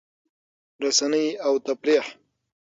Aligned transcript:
رسنۍ 0.83 1.25
او 1.45 1.53
تفریح 1.65 2.05